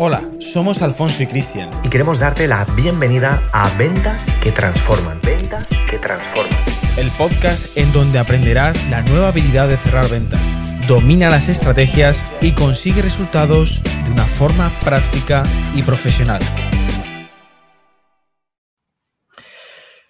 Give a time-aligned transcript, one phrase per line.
[0.00, 1.70] Hola, somos Alfonso y Cristian.
[1.82, 5.20] Y queremos darte la bienvenida a Ventas que Transforman.
[5.24, 6.56] Ventas que Transforman.
[6.96, 10.40] El podcast en donde aprenderás la nueva habilidad de cerrar ventas.
[10.86, 15.42] Domina las estrategias y consigue resultados de una forma práctica
[15.74, 16.42] y profesional.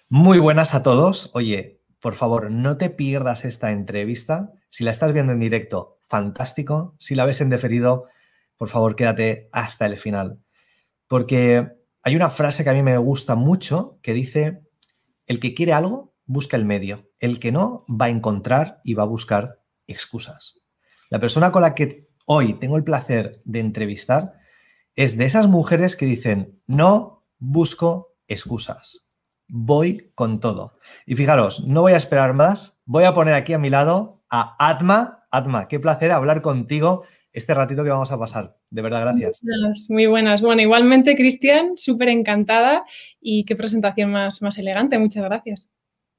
[0.07, 1.31] Muy buenas a todos.
[1.33, 4.53] Oye, por favor, no te pierdas esta entrevista.
[4.69, 6.93] Si la estás viendo en directo, fantástico.
[6.99, 8.05] Si la ves en deferido,
[8.59, 10.43] por favor, quédate hasta el final.
[11.07, 11.65] Porque
[12.03, 14.63] hay una frase que a mí me gusta mucho que dice,
[15.27, 17.09] el que quiere algo, busca el medio.
[17.19, 20.59] El que no, va a encontrar y va a buscar excusas.
[21.09, 24.33] La persona con la que hoy tengo el placer de entrevistar
[24.93, 29.09] es de esas mujeres que dicen, no busco excusas,
[29.47, 30.79] voy con todo.
[31.05, 34.57] Y fijaros, no voy a esperar más, voy a poner aquí a mi lado a
[34.59, 35.23] Atma.
[35.31, 38.57] Atma, qué placer hablar contigo este ratito que vamos a pasar.
[38.69, 39.39] De verdad, gracias.
[39.41, 39.89] Muy buenas.
[39.89, 40.41] Muy buenas.
[40.41, 42.83] Bueno, igualmente, Cristian, súper encantada
[43.21, 44.97] y qué presentación más, más elegante.
[44.97, 45.69] Muchas gracias.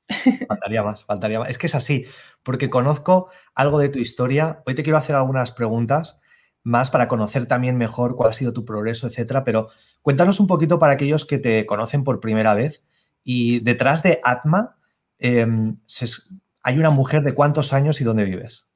[0.49, 1.51] Faltaría más, faltaría más.
[1.51, 2.05] Es que es así,
[2.43, 4.63] porque conozco algo de tu historia.
[4.67, 6.21] Hoy te quiero hacer algunas preguntas
[6.63, 9.45] más para conocer también mejor cuál ha sido tu progreso, etcétera.
[9.45, 9.69] Pero
[10.03, 12.83] cuéntanos un poquito para aquellos que te conocen por primera vez.
[13.25, 14.77] Y detrás de Atma,
[15.19, 15.77] em,
[16.63, 18.70] hay una mujer de cuántos años y dónde vives.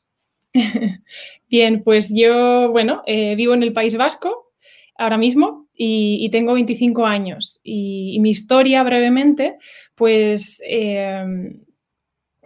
[1.51, 4.53] Bien, pues yo, bueno, eh, vivo en el País Vasco
[4.97, 7.61] ahora mismo y, tengo 25 años.
[7.65, 9.59] Y, mi historia brevemente,
[9.97, 11.61] pues, em,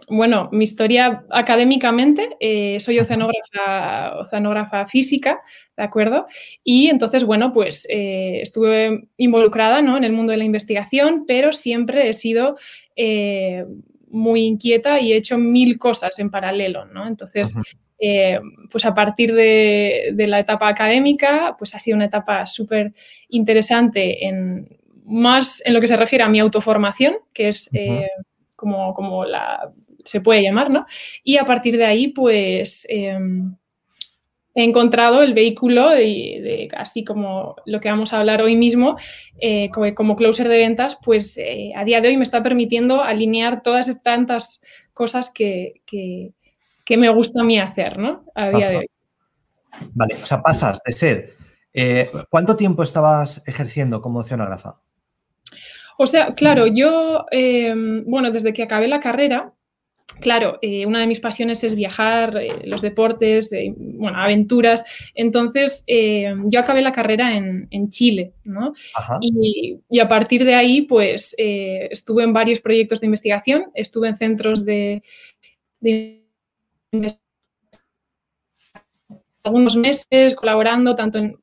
[0.07, 5.39] bueno, mi historia académicamente, eh, soy oceanógrafa, oceanógrafa, física,
[5.77, 6.25] ¿de acuerdo?
[6.63, 9.97] Y entonces, bueno, pues eh, estuve involucrada ¿no?
[9.97, 12.55] en el mundo de la investigación, pero siempre he sido
[14.09, 17.07] muy inquieta y he hecho mil cosas en paralelo, ¿no?
[17.07, 17.55] Entonces,
[17.99, 18.39] eh,
[18.71, 22.93] pues a partir de, la etapa académica, pues ha sido una etapa súper
[23.27, 28.07] interesante en más en lo que se refiere a mi autoformación, que es eh,
[28.55, 29.71] como, como la,
[30.05, 30.85] se puede llamar, ¿no?
[31.23, 33.55] Y a partir de ahí, pues em,
[34.53, 38.97] he encontrado el vehículo de, así como lo que vamos a hablar hoy mismo,
[39.41, 41.37] eh, como, closer de ventas, pues
[41.75, 44.61] a día de hoy me está permitiendo alinear todas tantas
[44.93, 46.33] cosas que, que
[46.97, 48.25] me gusta a mí hacer, ¿no?
[48.35, 48.89] A día de hoy.
[49.93, 51.33] Vale, o sea, pasas de ser.
[51.73, 54.81] Eh, ¿Cuánto tiempo estabas ejerciendo como oceanógrafa?
[55.97, 59.53] O sea, claro, yo, em, bueno, desde que acabé la carrera,
[60.21, 64.85] claro, eh, una de mis pasiones es viajar, eh, los deportes, bueno, aventuras.
[65.13, 68.73] Entonces, yo acabé la carrera en, Chile, ¿no?
[69.21, 74.65] Y, a partir de ahí, pues, estuve en varios proyectos de investigación, estuve en centros
[74.65, 75.03] de
[79.43, 81.37] algunos meses colaborando tanto en,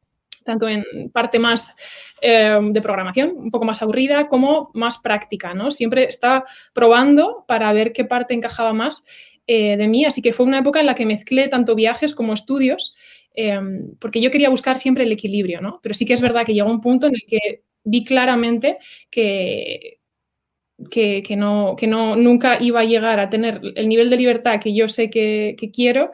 [0.45, 1.75] tanto en parte más
[2.23, 5.71] eh, de programación, un poco más aburrida, como más práctica, ¿no?
[5.71, 9.05] Siempre estaba probando para ver qué parte encajaba más
[9.47, 12.33] eh, de mí, así que fue una época en la que mezclé tanto viajes como
[12.33, 12.95] estudios,
[13.35, 13.59] eh,
[14.01, 15.81] porque yo quería buscar siempre el equilibrio, ¿no?
[15.83, 18.79] Pero sí que es verdad que llegó un punto en el que vi claramente
[19.11, 19.96] que,
[20.91, 24.75] que, no, que no, nunca iba a llegar a tener el nivel de libertad que
[24.75, 26.13] yo sé que, quiero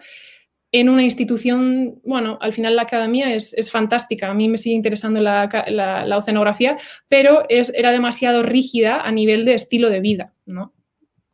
[0.75, 5.21] en una institución, bueno, al final la academia es, fantástica, a mí me sigue interesando
[5.21, 6.79] la, oceanografía,
[7.09, 10.73] pero es, era demasiado rígida a nivel de estilo de vida, ¿no?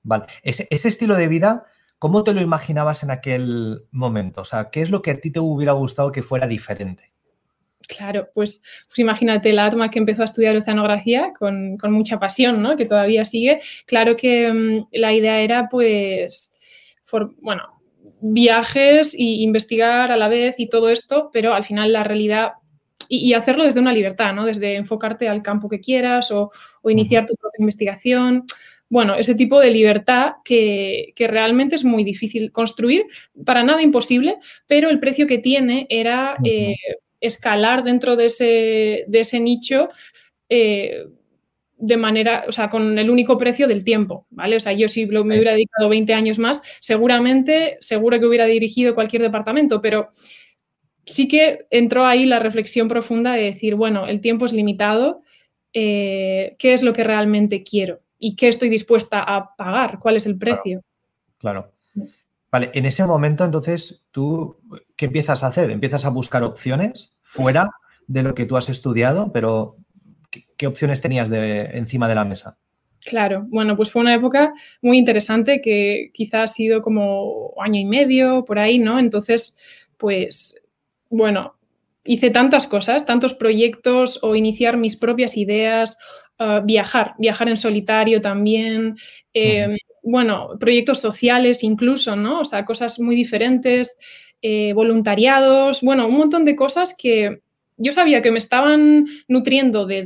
[0.03, 1.65] Vale, ese, ese estilo de vida,
[2.01, 4.41] ¿cómo te lo imaginabas en aquel momento?
[4.41, 7.13] O sea, ¿qué es lo que a ti te hubiera gustado que fuera diferente?
[7.89, 12.77] Claro, pues, pues, imagínate la Atma que empezó a estudiar oceanografía con, mucha pasión, ¿no?
[12.77, 13.61] Que todavía sigue.
[13.87, 16.53] Claro que mm, la idea era, pues,
[17.41, 17.81] bueno,
[18.21, 22.53] viajes e investigar a la vez y todo esto, pero al final la realidad
[23.09, 24.45] y, hacerlo desde una libertad, ¿no?
[24.45, 26.51] Desde enfocarte al campo que quieras o,
[26.85, 28.45] iniciar tu propia investigación.
[28.91, 33.07] Bueno, ese tipo de libertad que, realmente es muy difícil construir,
[33.47, 36.37] para nada imposible, pero el precio que tiene era
[37.21, 39.89] escalar dentro de ese, de ese nicho
[40.49, 41.07] eh,
[41.79, 44.57] de manera, o sea, con el único precio del tiempo, ¿vale?
[44.57, 48.95] O sea, yo si me hubiera dedicado 20 años más, seguramente, seguro que hubiera dirigido
[48.95, 50.11] cualquier departamento, pero
[51.07, 55.23] sí que entró ahí la reflexión profunda de decir, bueno, el tiempo es limitado,
[55.73, 58.01] eh, ¿qué es lo que realmente quiero?
[58.19, 60.01] ¿Y qué estoy dispuesta a pagar?
[60.01, 60.83] ¿Cuál es el precio?
[61.39, 61.73] claro.
[62.51, 64.57] Vale, en ese momento entonces tú,
[64.97, 65.71] ¿qué empiezas a hacer?
[65.71, 67.71] ¿Empiezas a buscar opciones fuera
[68.07, 69.33] de lo que tú has estudiado?
[69.33, 69.77] Pero,
[70.31, 72.59] ¿qué, opciones tenías de, encima de la mesa?
[73.01, 74.53] Claro, bueno, pues fue una época
[74.83, 78.99] muy interesante que quizás ha sido como año y medio, por ahí, ¿no?
[78.99, 79.57] Entonces,
[79.97, 80.61] pues,
[81.09, 81.55] bueno,
[82.05, 85.97] hice tantas cosas, tantos proyectos o iniciar mis propias ideas,
[86.41, 88.97] uh, viajar, viajar en solitario también,
[89.33, 92.41] eh, bueno, proyectos sociales incluso, ¿no?
[92.41, 93.97] O sea, cosas muy diferentes,
[94.43, 97.41] eh, voluntariados, bueno, un montón de cosas que
[97.77, 100.03] yo sabía que me estaban nutriendo de,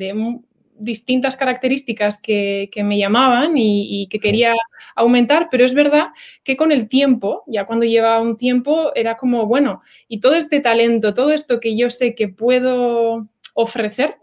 [0.82, 4.54] distintas características que, me llamaban y, que quería
[4.96, 6.08] aumentar, pero es verdad
[6.44, 10.60] que con el tiempo, ya cuando llevaba un tiempo, era como, bueno, y todo este
[10.60, 14.16] talento, todo esto que yo sé que puedo ofrecer,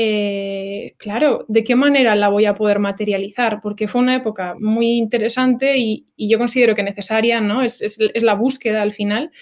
[0.00, 3.60] eh, claro, ¿de qué manera la voy a poder materializar?
[3.60, 7.62] Porque fue una época muy interesante y, yo considero que necesaria, ¿no?
[7.62, 9.32] Es, la búsqueda al final,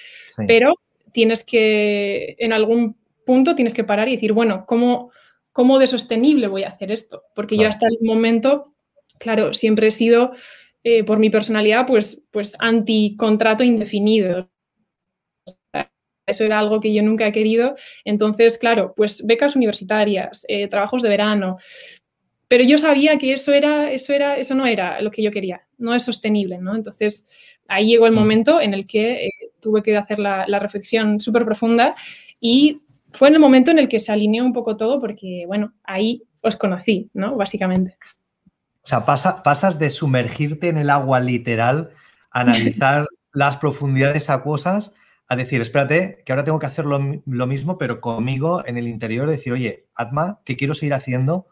[0.49, 0.73] pero
[1.13, 5.11] tienes que, en algún punto, tienes que parar y decir, bueno, ¿cómo
[5.53, 7.25] ¿cómo de sostenible voy a hacer esto?
[7.35, 8.75] Porque yo hasta el momento,
[9.19, 10.33] claro, siempre he sido,
[10.85, 14.51] eh, por mi personalidad, pues, pues anti-contrato indefinido.
[16.27, 17.77] Eso era algo que yo nunca he querido.
[18.05, 21.59] Entonces, claro, pues becas universitarias, eh, trabajos de verano.
[22.49, 25.63] Pero yo sabía que eso era, eso era, eso no era lo que yo quería,
[25.79, 26.77] no es sostenible, ¿no?
[26.77, 27.27] Entonces,
[27.67, 28.17] ahí llegó el mm.
[28.17, 29.31] momento en el que eh,
[29.61, 31.97] tuve que hacer la, la reflexión súper profunda
[32.39, 32.83] y
[33.13, 36.23] fue en el momento en el que se alineó un poco todo porque, bueno, ahí
[36.43, 37.37] os conocí, ¿no?
[37.37, 37.97] Básicamente.
[38.83, 41.91] O sea, pasas de sumergirte en el agua literal,
[42.31, 44.95] analizar las profundidades acuosas,
[45.29, 47.01] a decir, espérate, que ahora tengo que hacer lo,
[47.47, 51.49] mismo, pero conmigo en el interior, decir, oye, Atma, ¿qué quiero seguir haciendo?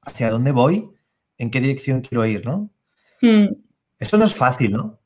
[0.00, 0.90] ¿Hacia dónde voy?
[1.38, 2.44] ¿En qué dirección quiero ir?
[2.44, 2.70] ¿no?
[3.20, 3.46] Hmm.
[3.98, 4.98] Eso no es fácil, ¿no?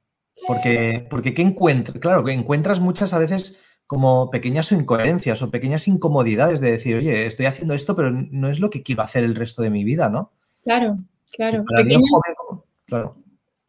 [0.46, 1.98] Porque, porque ¿qué encuentras?
[1.98, 7.26] Claro, que encuentras muchas a veces como pequeñas incoherencias o pequeñas incomodidades de decir, oye,
[7.26, 10.08] estoy haciendo esto, pero no es lo que quiero hacer el resto de mi vida,
[10.08, 10.32] ¿no?
[10.64, 11.64] Claro,
[12.86, 13.16] claro.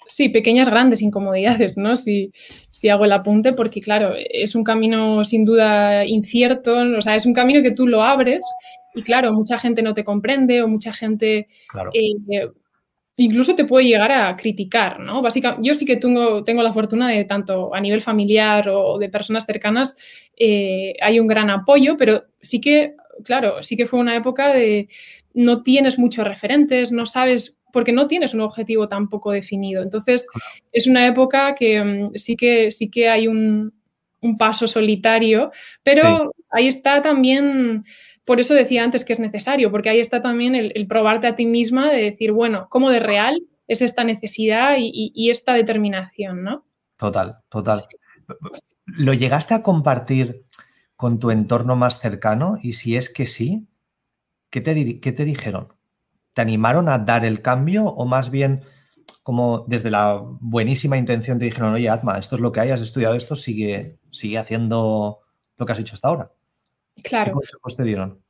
[0.08, 1.96] Sí, pequeñas, grandes incomodidades, ¿no?
[1.96, 2.32] Si,
[2.70, 7.26] si, hago el apunte, porque claro, es un camino sin duda incierto, o sea, es
[7.26, 8.42] un camino que tú lo abres
[8.96, 11.48] y claro, mucha gente no te comprende o mucha gente
[11.94, 12.50] eh,
[13.18, 15.22] incluso te puede llegar a criticar, ¿no?
[15.22, 19.10] Básicamente, yo sí que tengo, tengo la fortuna de tanto a nivel familiar o de
[19.10, 19.98] personas cercanas,
[20.38, 24.88] eh, hay un gran apoyo, pero sí que, claro, sí que fue una época de
[25.34, 29.84] no tienes muchos referentes, no sabes, porque no tienes un objetivo tampoco definido.
[29.84, 30.28] Entonces,
[30.72, 33.74] es una época que mm, sí que, sí que hay un,
[34.38, 35.52] paso solitario,
[35.84, 37.86] pero ahí está también
[38.28, 41.46] por eso decía antes que es necesario, porque ahí está también el, probarte a ti
[41.46, 46.66] misma de decir, bueno, ¿cómo de real es esta necesidad y, esta determinación, ¿no?
[46.98, 47.88] Total, total.
[48.84, 50.44] ¿Lo llegaste a compartir
[50.98, 52.58] con tu entorno más cercano?
[52.62, 53.70] Y si es que sí,
[54.50, 55.77] ¿qué te, qué te dijeron?
[56.38, 58.62] ¿Te animaron a dar el cambio o más bien
[59.24, 62.80] como desde la buenísima intención te dijeron, oye, Atma, esto es lo que hay, has
[62.80, 65.22] estudiado esto, sigue, sigue haciendo
[65.58, 66.32] lo que has hecho hasta ahora?
[67.02, 67.26] Claro.
[67.26, 68.22] ¿Qué consejos te dieron?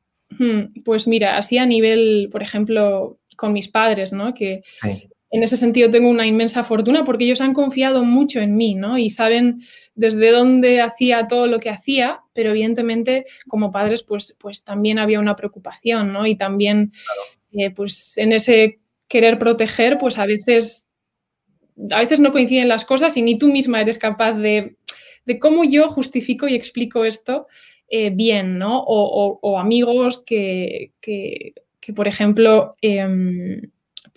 [0.85, 4.33] Pues mira, así a nivel, por ejemplo, con mis padres, ¿no?
[4.33, 4.61] Que
[5.29, 8.97] en ese sentido tengo una inmensa fortuna porque ellos han confiado mucho en mí, ¿no?
[8.97, 9.63] Y saben
[9.95, 15.19] desde dónde hacía todo lo que hacía, pero evidentemente como padres, pues, pues también había
[15.19, 16.25] una preocupación, ¿no?
[16.25, 16.93] Y también,
[17.57, 20.87] eh, pues en ese querer proteger, pues a veces,
[21.91, 24.77] a veces no coinciden las cosas y ni tú misma eres capaz de,
[25.25, 27.47] de cómo yo justifico y explico esto
[27.89, 28.83] eh, bien, ¿no?
[28.85, 30.91] O, amigos que,
[31.95, 33.61] por ejemplo, em,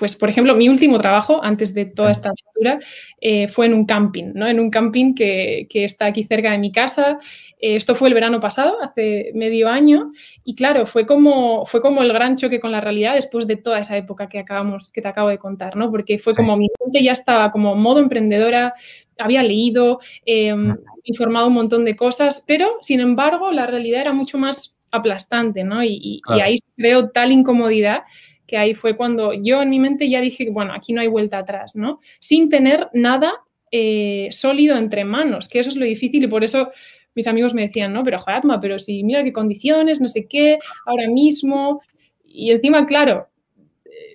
[0.01, 2.81] pues, por ejemplo, mi último trabajo antes de toda esta aventura
[3.21, 4.49] eh, fue en un camping, ¿no?
[4.49, 7.19] En un camping que, está aquí cerca de mi casa.
[7.61, 12.03] Eh, esto fue el verano pasado, hace medio año, y claro, fue como, fue como
[12.03, 15.09] el gran choque con la realidad después de toda esa época que acabamos, que te
[15.09, 15.91] acabo de contar, ¿no?
[15.91, 18.73] Porque fue como mi mente ya estaba como modo emprendedora,
[19.19, 24.39] había leído, em, informado un montón de cosas, pero sin embargo la realidad era mucho
[24.39, 25.85] más aplastante, ¿no?
[25.85, 28.05] Y, ahí creo tal incomodidad
[28.51, 31.39] que ahí fue cuando yo en mi mente ya dije, bueno, aquí no hay vuelta
[31.39, 32.01] atrás, ¿no?
[32.19, 33.33] Sin tener nada
[33.71, 36.73] eh, sólido entre manos, que eso es lo difícil y por eso
[37.15, 40.59] mis amigos me decían, no, pero Jatma, pero si mira qué condiciones, no sé qué,
[40.85, 41.81] ahora mismo.
[42.25, 43.29] Y encima, claro,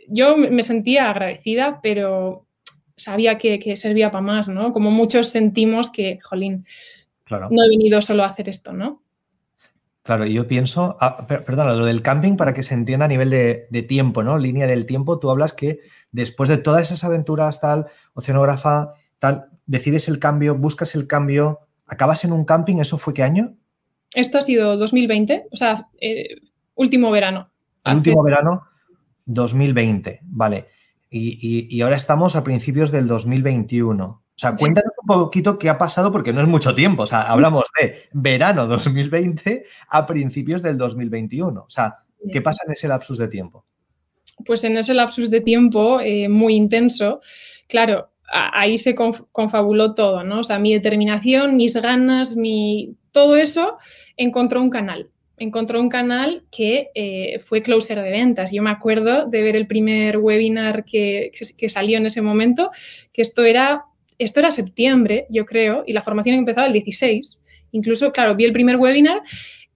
[0.10, 2.46] yo me sentía agradecida, pero
[2.98, 4.74] sabía que, servía para más, ¿no?
[4.74, 6.66] Como muchos sentimos que, jolín,
[7.30, 9.02] no he venido solo a hacer esto, ¿no?
[10.06, 13.86] Claro, yo pienso, ah, perdona, lo del camping para que se entienda a nivel de,
[13.90, 14.38] tiempo, ¿no?
[14.38, 15.80] Línea del tiempo, tú hablas que
[16.12, 22.24] después de todas esas aventuras, tal, oceanógrafa, tal, decides el cambio, buscas el cambio, acabas
[22.24, 23.56] en un camping, ¿eso fue qué año?
[24.14, 26.36] Esto ha sido 2020, o sea, eh,
[26.76, 27.50] último verano.
[27.84, 28.62] último verano,
[29.26, 30.68] 2020, vale.
[31.10, 34.06] Y, ahora estamos a principios del 2021.
[34.06, 37.04] O sea, cuéntanos poquito qué ha pasado porque no es mucho tiempo.
[37.04, 41.62] O sea, hablamos de verano 2020 a principios del 2021.
[41.62, 41.96] O sea,
[42.32, 43.66] ¿qué pasa en ese lapsus de tiempo?
[44.46, 47.22] Pues en ese lapsus de tiempo eh, muy intenso,
[47.68, 50.40] claro, ahí se confabuló todo, ¿no?
[50.40, 52.96] O sea, mi determinación, mis ganas, mi...
[53.12, 53.78] todo eso
[54.18, 55.10] encontró un canal.
[55.38, 58.54] Encontró un canal que eh, fue closer de ventas.
[58.54, 61.32] Yo me acuerdo de ver el primer webinar que,
[61.68, 62.72] salió en ese momento,
[63.12, 63.86] que esto era,
[64.18, 67.42] esto era septiembre, yo creo, y la formación empezaba el 16.
[67.72, 69.22] Incluso, claro, vi el primer webinar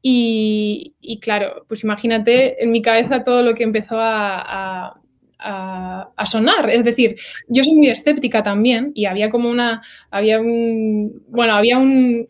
[0.01, 5.00] y, claro, pues imagínate en mi cabeza todo lo que empezó a,
[5.39, 6.69] a, sonar.
[6.69, 7.15] Es decir,
[7.48, 9.81] yo soy muy escéptica también y había como una,
[10.12, 12.27] había un, bueno, había un,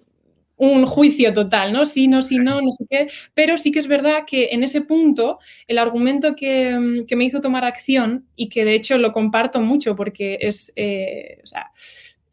[0.59, 1.85] un juicio total, ¿no?
[1.85, 3.07] Sí, no, sí, no, no sé qué.
[3.33, 6.77] Pero sí que es verdad que en ese punto el argumento que,
[7.15, 11.47] me hizo tomar acción y que de hecho lo comparto mucho porque es, eh, o
[11.47, 11.71] sea,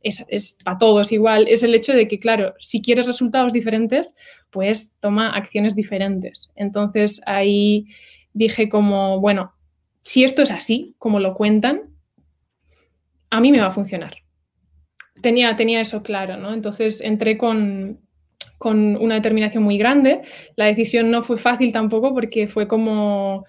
[0.03, 4.17] es, es, para todos igual, es el hecho de que, claro, si quieres resultados diferentes,
[4.51, 6.51] pues toma acciones diferentes.
[6.57, 7.87] Entonces ahí
[8.33, 9.53] dije como, bueno,
[10.03, 11.95] si esto es así, como lo cuentan,
[13.31, 14.17] a mí me va a funcionar.
[15.23, 16.53] Tenía, tenía eso claro, ¿no?
[16.53, 18.01] Entonces entré con,
[18.61, 20.23] una determinación muy grande.
[20.57, 23.45] La decisión no fue fácil tampoco porque fue como,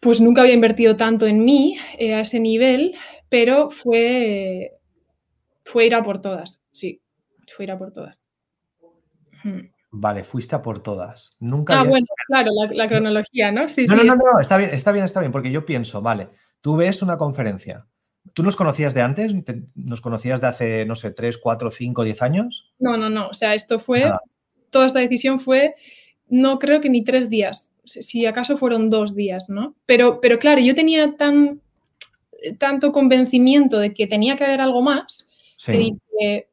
[0.00, 2.94] pues nunca había invertido tanto en mí eh, a ese nivel,
[3.28, 4.72] pero fue,
[5.64, 7.00] fue ir a por todas, sí,
[7.54, 8.20] fue ir a por todas.
[9.92, 11.36] Vale, fuiste a por todas.
[11.40, 13.68] Nunca ah, bueno, claro, la, cronología, ¿no?
[13.68, 14.04] Sí, no, sí.
[14.04, 16.28] No, no, no, está bien, está bien, está bien, porque yo pienso, vale,
[16.60, 17.86] tú ves una conferencia.
[18.40, 19.34] ¿Tú nos conocías de antes?
[19.74, 22.72] ¿Nos conocías de hace, no sé, 3, 4, 5, 10 años?
[22.78, 23.28] No, no, no.
[23.28, 24.10] O sea, esto fue,
[24.70, 25.74] toda esta decisión fue,
[26.26, 29.74] no creo que ni tres días, si acaso fueron dos días, ¿no?
[29.84, 31.60] Pero, pero claro, yo tenía tan,
[32.56, 35.28] tanto convencimiento de que tenía que haber algo más,
[35.62, 36.48] que dije,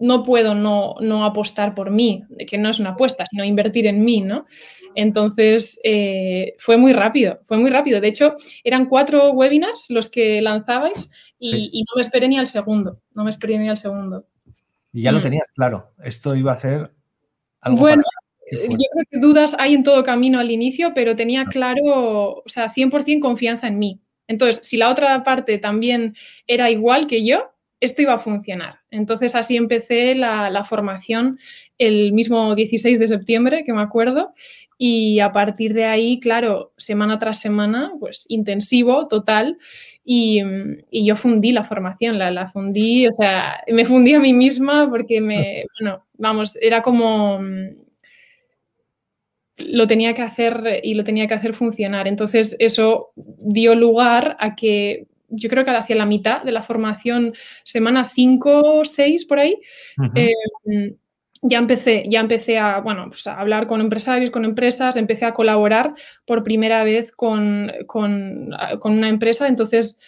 [0.00, 4.02] no puedo no, no, apostar por mí, que no es una apuesta, sino invertir en
[4.02, 4.46] mí, ¿no?
[4.94, 8.00] Entonces, eh, fue muy rápido, fue muy rápido.
[8.00, 13.00] De hecho, eran cuatro webinars los que lanzabais y, no me esperé ni al segundo,
[13.14, 14.26] no me esperé ni al segundo.
[14.92, 15.22] Y ya lo mm.
[15.22, 16.90] tenías claro, esto iba a ser
[17.60, 18.02] algo Bueno,
[18.50, 22.72] yo creo que dudas hay en todo camino al inicio, pero tenía claro, o sea,
[22.72, 24.00] 100% confianza en mí.
[24.26, 26.16] Entonces, si la otra parte también
[26.46, 28.80] era igual que yo, esto iba a funcionar.
[28.90, 31.38] Entonces así empecé la, formación
[31.78, 34.34] el mismo 16 de septiembre, que me acuerdo,
[34.76, 39.58] y a partir de ahí, claro, semana tras semana, pues intensivo, total,
[40.04, 40.42] y,
[40.90, 45.20] yo fundí la formación, la, la, fundí, o sea, me fundí a mí misma porque
[45.20, 47.40] me, bueno, vamos, era como
[49.66, 52.08] lo tenía que hacer y lo tenía que hacer funcionar.
[52.08, 57.34] Entonces eso dio lugar a que yo creo que hacia la mitad de la formación,
[57.64, 59.56] semana 5 o 6 por ahí,
[60.14, 60.96] em,
[61.42, 65.32] ya empecé, ya empecé a, bueno, pues a hablar con empresarios, con empresas, empecé a
[65.32, 65.94] colaborar
[66.26, 67.72] por primera vez con,
[68.84, 69.98] una empresa, entonces,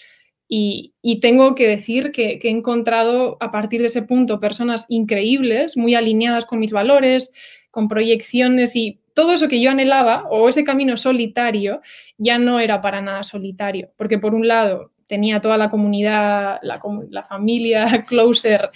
[0.49, 5.77] y, tengo que decir que, que, he encontrado a partir de ese punto personas increíbles,
[5.79, 7.33] muy alineadas con mis valores,
[7.71, 11.81] con proyecciones y todo eso que yo anhelaba o ese camino solitario
[12.19, 17.23] ya no era para nada solitario, porque por un lado tenía toda la comunidad, la,
[17.23, 18.71] familia Closer,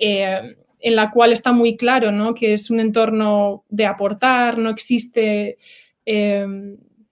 [0.00, 2.34] eh, en la cual está muy claro ¿no?
[2.34, 5.58] que es un entorno de aportar, no existe,
[6.04, 6.44] eh,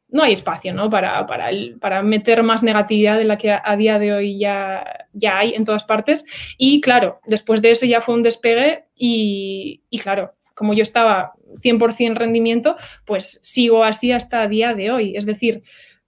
[0.09, 0.91] no hay espacio ¿no?
[0.91, 5.55] Para, para, meter más negatividad de la que a, día de hoy ya, ya hay
[5.55, 6.25] en todas partes.
[6.59, 11.35] Y claro, después de eso ya fue un despegue y, y claro, como yo estaba
[11.63, 15.17] 100% rendimiento, pues sigo así hasta el día de hoy.
[15.17, 15.63] Es decir,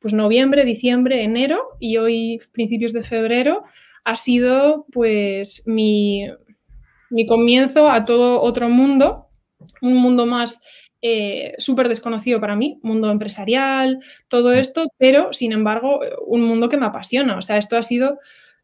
[0.07, 3.65] pues noviembre, diciembre, enero y hoy principios de febrero
[4.05, 6.29] ha sido pues mi,
[7.27, 9.27] comienzo a todo otro mundo,
[9.83, 10.63] un mundo más
[11.03, 13.99] eh, súper desconocido para mí, mundo empresarial,
[14.29, 17.37] todo esto, pero sin embargo un mundo que me apasiona.
[17.37, 18.21] O sea, esto ha sido,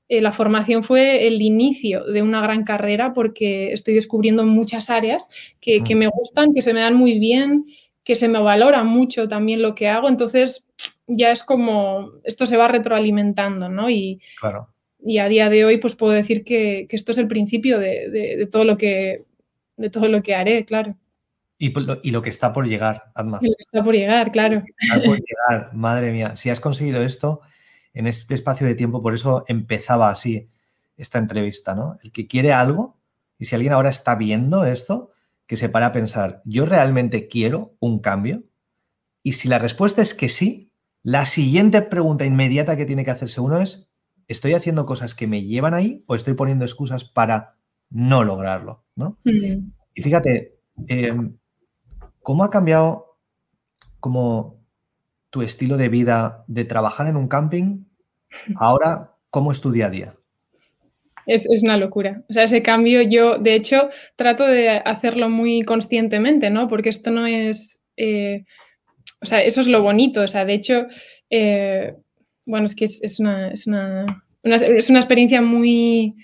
[0.08, 5.28] eh, la formación fue el inicio de una gran carrera porque estoy descubriendo muchas áreas
[5.60, 7.64] que, que me gustan, que se me dan muy bien,
[8.04, 10.08] que se me valora mucho también lo que hago.
[10.08, 10.66] Entonces,
[11.06, 13.90] ya es como, esto se va retroalimentando, ¿no?
[13.90, 14.68] Y, claro.
[15.00, 18.64] y a día de hoy, pues puedo decir que, esto es el principio de, todo
[18.64, 19.24] lo que,
[19.76, 20.96] de todo lo que haré, claro.
[21.58, 21.72] Y
[22.10, 23.38] lo, que está por llegar, Adma.
[23.40, 24.64] Y lo que está por llegar, claro.
[24.78, 26.34] Está por llegar, madre mía.
[26.34, 27.40] Si has conseguido esto
[27.94, 30.48] en este espacio de tiempo, por eso empezaba así
[30.96, 31.98] esta entrevista, ¿no?
[32.02, 32.98] El que quiere algo,
[33.38, 35.12] y si alguien ahora está viendo esto,
[35.46, 38.42] que se para a pensar, ¿yo realmente quiero un cambio?
[39.22, 40.71] Y si la respuesta es que sí,
[41.02, 43.90] la siguiente pregunta inmediata que tiene que hacerse uno es,
[44.28, 47.56] ¿estoy haciendo cosas que me llevan ahí o estoy poniendo excusas para
[47.90, 49.18] no lograrlo, ¿no?
[49.24, 51.36] Y fíjate, em,
[52.22, 53.18] ¿cómo ha cambiado
[54.00, 54.62] como
[55.30, 57.84] tu estilo de vida de trabajar en un camping
[58.56, 60.14] ahora cómo es tu día a día?
[61.26, 62.24] Es, una locura.
[62.28, 66.68] O sea, ese cambio yo, de hecho, trato de hacerlo muy conscientemente, ¿no?
[66.68, 67.82] Porque esto no es...
[67.96, 68.44] Eh,
[69.22, 70.22] o sea, eso es lo bonito.
[70.22, 70.86] O sea, de hecho,
[71.30, 71.94] eh,
[72.44, 76.14] bueno, es que es, una, es, una, es una experiencia muy...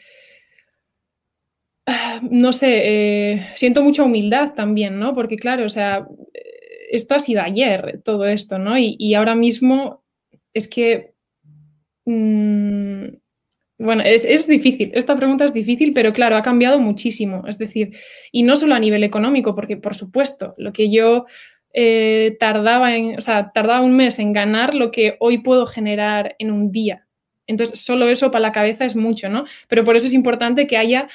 [2.22, 5.14] No sé, eh, siento mucha humildad también, ¿no?
[5.14, 6.06] Porque claro, o sea,
[6.90, 8.76] esto ha sido ayer, todo esto, ¿no?
[8.76, 10.02] Y, ahora mismo
[10.52, 11.14] es que...
[12.04, 13.06] Mm,
[13.80, 17.44] bueno, es, difícil, esta pregunta es difícil, pero claro, ha cambiado muchísimo.
[17.46, 17.96] Es decir,
[18.32, 21.26] y no solo a nivel económico, porque por supuesto, lo que yo
[21.72, 26.36] eh, tardaba en, o sea, tardaba un mes en ganar lo que hoy puedo generar
[26.38, 27.06] en un día.
[27.46, 29.44] Entonces, solo eso para la cabeza es mucho, ¿no?
[29.68, 31.08] Pero por eso es importante que haya,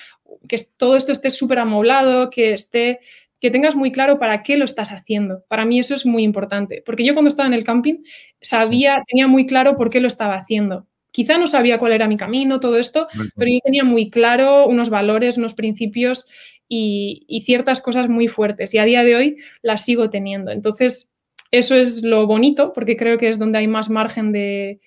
[0.48, 3.00] que todo esto esté súper amoblado, que esté,
[3.39, 5.43] que tengas muy claro para qué lo estás haciendo.
[5.48, 8.03] Para mí eso es muy importante, porque yo cuando estaba en el camping
[8.41, 12.17] sabía, tenía muy claro por qué lo estaba haciendo quizá no sabía cuál era mi
[12.17, 16.25] camino, todo esto, pero yo tenía muy claro unos valores, unos principios
[16.67, 20.51] y, ciertas cosas muy fuertes y a día de hoy las sigo teniendo.
[20.51, 21.12] Entonces,
[21.51, 24.79] eso es lo bonito porque creo que es donde hay más margen de,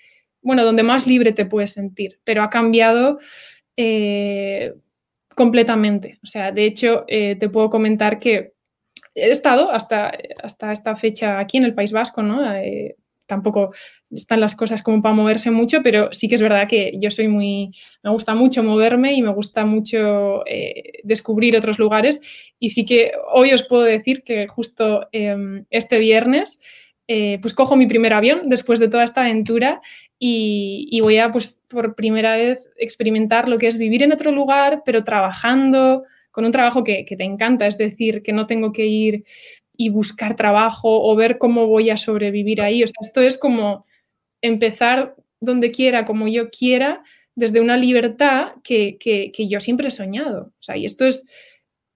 [0.42, 3.18] bueno, donde más libre te puedes sentir, pero ha cambiado
[3.76, 4.74] eh,
[5.34, 6.18] completamente.
[6.22, 8.54] O sea, de hecho, eh, te puedo comentar que
[9.14, 12.54] he estado hasta, hasta esta fecha aquí en el País Vasco, ¿no?
[12.54, 13.72] Eh, tampoco
[14.10, 17.28] están las cosas como para moverse mucho, pero sí que es verdad que yo soy
[17.28, 17.72] muy,
[18.02, 22.20] me gusta mucho moverme y me gusta mucho eh, descubrir otros lugares
[22.58, 26.60] y sí que hoy os puedo decir que justo em, este viernes
[27.08, 29.80] eh, pues cojo mi primer avión después de toda esta aventura
[30.18, 34.82] y, voy a pues por primera vez experimentar lo que es vivir en otro lugar,
[34.84, 38.86] pero trabajando con un trabajo que, que te encanta, es decir, que no tengo que
[38.86, 39.24] ir
[39.76, 42.82] y buscar trabajo o ver cómo voy a sobrevivir ahí.
[42.82, 43.84] O sea, esto es como
[44.46, 47.02] empezar donde quiera, como yo quiera,
[47.34, 50.52] desde una libertad que, yo siempre he soñado.
[50.58, 51.26] O sea, y esto es,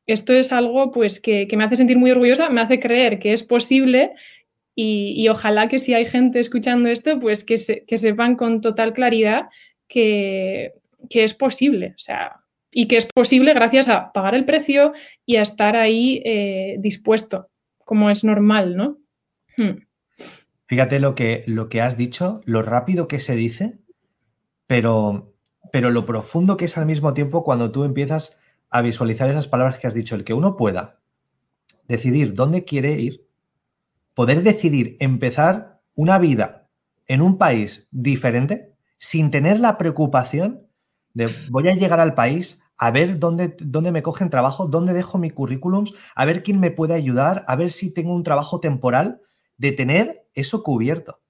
[0.07, 3.42] esto es algo pues, que, me hace sentir muy orgullosa, me hace creer que es
[3.42, 4.12] posible
[4.75, 9.48] y, ojalá que si hay gente escuchando esto, pues que, que sepan con total claridad
[9.88, 10.72] que,
[11.11, 11.94] es posible.
[11.96, 12.37] O sea,
[12.72, 14.92] y que es posible gracias a pagar el precio
[15.27, 17.51] y a estar ahí eh, dispuesto
[17.90, 18.98] como es normal, ¿no?
[19.57, 19.83] Hmm.
[20.70, 23.80] Fíjate lo que, lo que has dicho, lo rápido que se dice,
[24.68, 25.35] pero,
[25.72, 28.38] pero lo profundo que es al mismo tiempo cuando tú empiezas
[28.70, 31.00] a visualizar esas palabras que has dicho, el que uno pueda
[31.88, 33.26] decidir dónde quiere ir,
[34.14, 36.68] poder decidir empezar una vida
[37.09, 40.68] en un país diferente sin tener la preocupación
[41.14, 45.18] de voy a llegar al país a ver dónde, dónde me cogen trabajo, dónde dejo
[45.18, 49.20] mi currículum, a ver quién me puede ayudar, a ver si tengo un trabajo temporal,
[49.61, 51.20] de tener eso cubierto.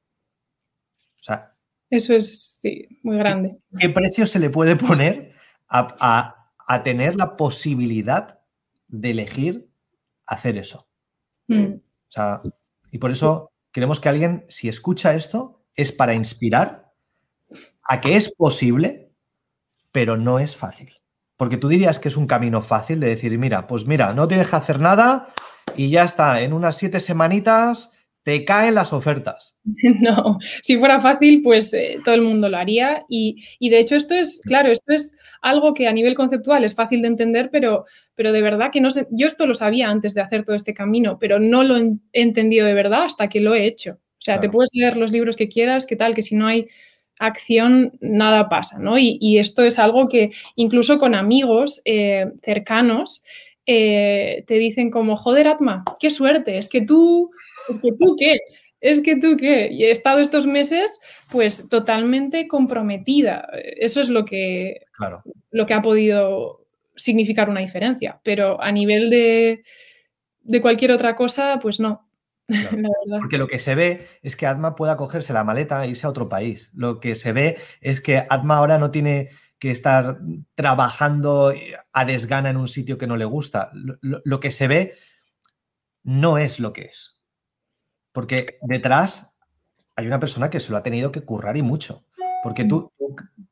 [1.21, 1.57] O sea,
[1.90, 2.61] eso es
[3.03, 3.59] muy grande.
[3.77, 5.35] ¿qué, precio se le puede poner
[5.69, 6.37] a,
[6.85, 8.38] tener la posibilidad
[8.87, 9.69] de elegir
[10.27, 10.88] hacer eso?
[11.49, 11.73] Mm.
[11.75, 12.40] O sea,
[12.93, 16.93] y por eso queremos que alguien, si escucha esto, es para inspirar
[17.83, 19.11] a que es posible,
[19.90, 20.93] pero no es fácil.
[21.37, 24.49] Porque tú dirías que es un camino fácil de decir, mira, pues mira, no tienes
[24.49, 25.27] que hacer nada
[25.75, 27.93] y ya está, en unas siete semanitas
[28.31, 29.57] te caen las ofertas.
[30.01, 33.05] No, si fuera fácil, pues eh, todo el mundo lo haría.
[33.09, 37.03] Y, de hecho, esto es, claro, esto es algo que a nivel conceptual es fácil
[37.03, 40.21] de entender, pero, pero de verdad que no sé, yo esto lo sabía antes de
[40.21, 43.64] hacer todo este camino, pero no lo he entendido de verdad hasta que lo he
[43.64, 43.95] hecho.
[43.95, 46.69] O sea, te puedes leer los libros que quieras, que tal, que si no hay
[47.19, 48.97] acción, nada pasa, ¿no?
[48.97, 53.25] Y, esto es algo que incluso con amigos eh, cercanos
[53.73, 57.31] eh, te dicen como, joder, Atma, qué suerte, es que tú,
[57.69, 58.39] es que tú qué,
[58.81, 59.69] es que tú qué.
[59.71, 60.99] Y he estado estos meses
[61.31, 63.49] pues totalmente comprometida.
[63.77, 65.23] Eso es lo que, claro.
[65.53, 69.63] lo que ha podido significar una diferencia, pero a nivel de,
[70.41, 72.11] de cualquier otra cosa, pues no.
[73.21, 76.11] Porque lo que se ve es que Atma pueda cogerse la maleta e irse a
[76.11, 76.73] otro país.
[76.75, 79.29] Lo que se ve es que Atma ahora no tiene
[79.61, 80.18] que estar
[80.55, 81.53] trabajando
[81.92, 83.70] a desgana en un sitio que no le gusta.
[84.01, 84.94] Lo, que se ve
[86.03, 87.20] no es lo que es.
[88.11, 89.38] Porque detrás
[89.94, 92.07] hay una persona que se lo ha tenido que currar y mucho.
[92.42, 92.90] Porque tú,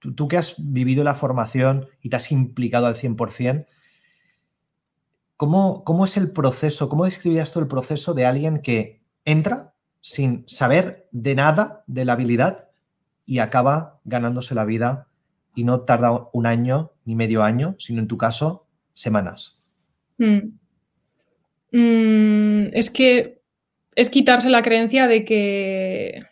[0.00, 3.66] tú, que has vivido la formación y te has implicado al 100%,
[5.36, 6.88] ¿Cómo, ¿Cómo es el proceso?
[6.88, 12.14] ¿Cómo describías tú el proceso de alguien que entra sin saber de nada de la
[12.14, 12.70] habilidad
[13.24, 15.07] y acaba ganándose la vida
[15.58, 19.58] y no tarda un año ni medio año, sino en tu caso semanas?
[20.18, 20.52] Mm.
[21.72, 23.40] Mm, es que
[23.96, 26.22] es quitarse la creencia de que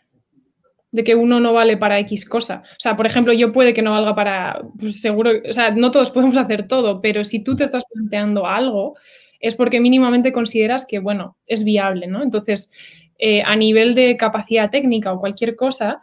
[0.93, 2.63] de que uno no vale para X cosa.
[2.71, 5.91] O sea, por ejemplo, yo puede que no valga para, pues seguro, o sea, no
[5.91, 8.95] todos podemos hacer todo, pero si tú te estás planteando algo,
[9.41, 12.23] es porque mínimamente consideras que, bueno, es viable, ¿no?
[12.23, 12.71] Entonces,
[13.19, 16.03] eh, a nivel de capacidad técnica o cualquier cosa,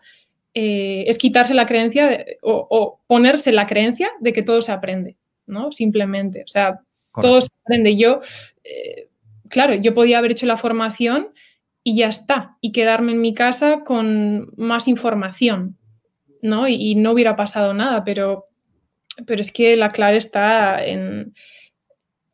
[0.53, 5.71] eh, es quitarse la creencia o, ponerse la creencia de que todo se aprende, ¿no?
[5.71, 6.79] Simplemente, o sea,
[7.19, 7.97] todo se aprende.
[7.97, 8.21] Yo,
[8.63, 9.09] eh,
[9.49, 11.29] claro, yo podía haber hecho la formación
[11.83, 15.77] y ya está, y quedarme en mi casa con más información,
[16.41, 16.67] ¿no?
[16.67, 18.45] Y, no hubiera pasado nada, pero,
[19.25, 21.33] pero es que la clave está en...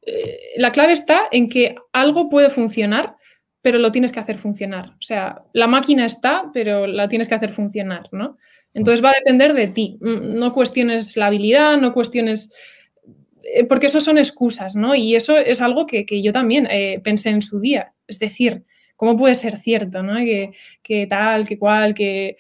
[0.01, 3.15] Eh, la clave está en que algo puede funcionar,
[3.62, 4.91] pero lo tienes que hacer funcionar.
[5.00, 8.38] O sea, la máquina está, pero la tienes que hacer funcionar, ¿no?
[8.74, 9.98] Entonces va a depender de ti.
[10.02, 12.52] Mm, no cuestiones la habilidad, no cuestiones
[13.43, 14.95] eh, porque eso son excusas, ¿no?
[14.95, 17.93] Y eso es algo que, yo también eh, pensé en su día.
[18.08, 18.63] Es decir,
[18.95, 20.15] ¿cómo puede ser cierto, ¿no?
[20.84, 22.38] Que, tal, que cual, que...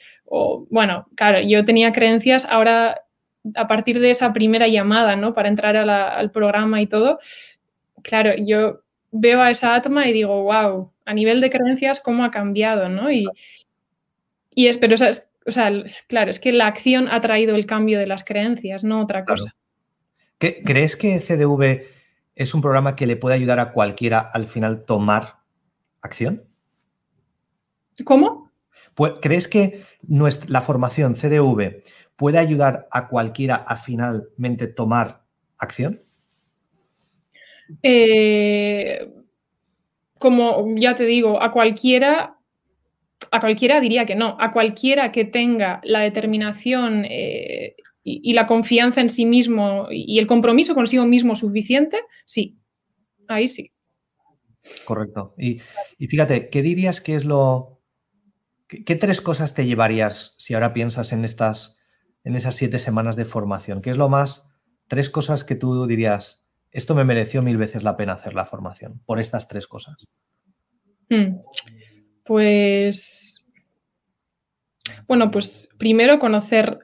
[0.69, 3.01] bueno, claro, yo tenía creencias, ahora
[3.55, 5.33] a partir de esa primera llamada, ¿no?
[5.33, 7.19] Para entrar al programa y todo,
[8.03, 12.29] claro, yo veo a esa Atma y digo, wow, a nivel de creencias, ¿cómo ha
[12.29, 13.11] cambiado, ¿no?
[13.11, 13.25] Y,
[14.53, 15.71] y es, pero, o sea,
[16.07, 19.55] claro, es que la acción ha traído el cambio de las creencias, no otra cosa.
[20.37, 21.87] ¿Crees que CDV
[22.35, 25.39] es un programa que le puede ayudar a cualquiera al final tomar
[26.01, 26.43] acción?
[28.05, 28.51] ¿Cómo?
[28.93, 29.81] Pues, ¿Crees que
[30.47, 31.83] la formación CDV
[32.17, 35.23] puede ayudar a cualquiera a finalmente tomar
[35.57, 36.03] acción?
[37.81, 39.11] Eh,
[40.19, 42.37] como ya te digo, a cualquiera,
[43.31, 49.01] a cualquiera diría que no, a cualquiera que tenga la determinación eh, y, la confianza
[49.01, 52.59] en sí mismo y el compromiso consigo mismo suficiente, sí,
[53.27, 53.71] ahí sí.
[54.85, 55.33] Correcto.
[55.37, 55.59] Y,
[55.97, 57.79] y fíjate, ¿qué dirías que es lo,
[58.69, 61.79] ¿Qué, tres cosas te llevarías si ahora piensas en estas,
[62.23, 63.81] en esas siete semanas de formación?
[63.81, 64.51] ¿Qué es lo más,
[64.87, 69.01] tres cosas que tú dirías, esto me mereció mil veces la pena hacer la formación
[69.05, 70.11] por estas tres cosas?
[71.09, 71.37] Hmm.
[72.23, 73.45] Pues,
[75.07, 76.79] bueno, pues primero conocer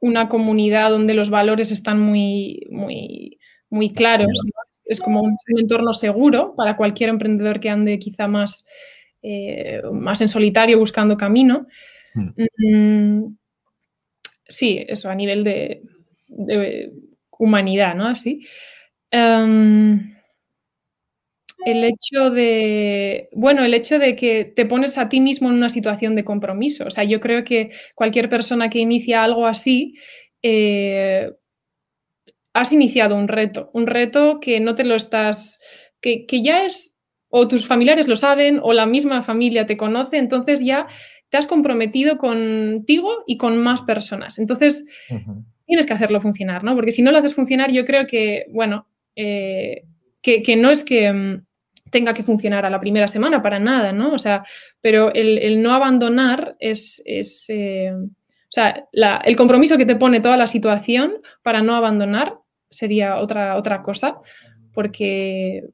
[0.00, 3.38] una comunidad donde los valores están muy, muy,
[3.70, 4.30] muy claros.
[4.84, 8.66] Es como un entorno seguro para cualquier emprendedor que ande quizá más
[9.22, 11.66] eh, más en solitario buscando camino.
[12.14, 12.30] Hmm.
[12.56, 13.36] Mm,
[14.46, 15.82] sí, eso a nivel de,
[17.38, 18.06] humanidad, ¿no?
[18.06, 18.46] Así.
[19.10, 20.14] Em,
[21.64, 25.68] el hecho de, bueno, el hecho de que te pones a ti mismo en una
[25.68, 26.86] situación de compromiso.
[26.86, 29.94] O sea, yo creo que cualquier persona que inicia algo así,
[30.42, 31.32] eh,
[32.52, 35.60] has iniciado un reto, un reto que no te lo estás,
[36.00, 36.96] que, que ya es
[37.28, 40.88] o tus familiares lo saben o la misma familia te conoce, entonces ya
[41.30, 44.38] te has comprometido contigo y con más personas.
[44.40, 44.84] Entonces,
[45.64, 46.74] tienes que hacerlo funcionar, ¿no?
[46.74, 49.84] Porque si no lo haces funcionar, yo creo que, bueno, eh,
[50.22, 51.44] que, no es que mm,
[51.90, 54.12] tenga que funcionar a la primera semana para nada, ¿no?
[54.14, 54.44] O sea,
[54.80, 58.88] pero el, no abandonar es, eh, o sea,
[59.24, 62.34] el compromiso que te pone toda la situación para no abandonar
[62.68, 64.18] sería otra, otra cosa,
[64.72, 65.64] porque,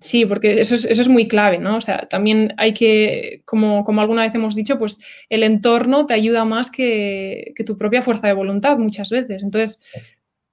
[0.00, 1.76] Sí, porque eso es, muy clave, ¿no?
[1.76, 6.44] O sea, también hay que, como, alguna vez hemos dicho, pues el entorno te ayuda
[6.44, 9.42] más que, tu propia fuerza de voluntad muchas veces.
[9.42, 9.80] Entonces,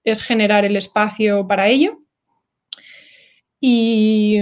[0.03, 1.99] es generar el espacio para ello.
[3.59, 4.41] Y,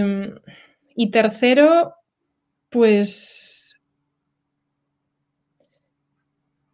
[1.12, 1.93] tercero,
[2.69, 3.76] pues,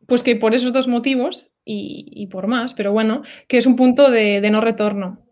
[0.06, 4.10] pues que por esos dos motivos y, por más, pero bueno, que es un punto
[4.10, 5.28] de no retorno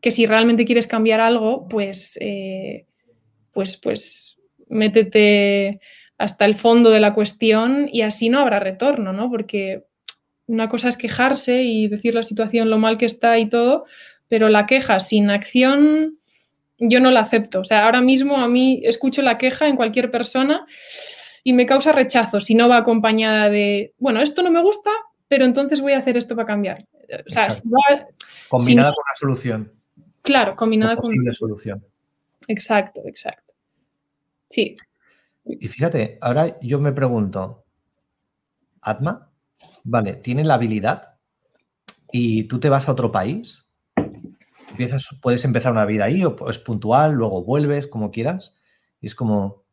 [0.00, 2.86] que si realmente quieres cambiar algo, pues, eh,
[3.52, 5.80] pues, pues métete
[6.18, 9.30] hasta el fondo de la cuestión y así no habrá retorno, ¿no?
[9.30, 9.84] Porque
[10.50, 13.84] una cosa es quejarse y decir la situación lo mal que está y todo,
[14.28, 16.18] pero la queja sin acción
[16.78, 17.60] yo no la acepto.
[17.60, 20.66] O sea, ahora mismo a mí escucho la queja en cualquier persona
[21.44, 24.90] y me causa rechazo si no va acompañada de, bueno, esto no me gusta,
[25.28, 26.84] pero entonces voy a hacer esto para cambiar.
[27.26, 27.46] O sea,
[28.48, 29.72] combinada con la solución.
[30.22, 31.06] Claro, combinada con...
[31.06, 31.84] Posible solución.
[32.48, 33.54] Exacto, exacto.
[34.48, 34.76] Sí.
[35.44, 37.64] Y fíjate, ahora yo me pregunto,
[38.82, 39.29] Atma,
[39.84, 41.14] vale, tiene la habilidad
[42.12, 43.70] y tú te vas a otro país,
[44.70, 48.56] empiezas, puedes empezar una vida ahí o es puntual, luego vuelves, como quieras,
[49.00, 49.64] y es como,